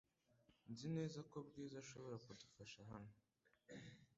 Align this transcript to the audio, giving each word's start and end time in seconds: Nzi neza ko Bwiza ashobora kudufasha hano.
Nzi 0.71 0.87
neza 0.95 1.19
ko 1.29 1.37
Bwiza 1.47 1.75
ashobora 1.83 2.15
kudufasha 2.25 2.79
hano. 2.91 3.11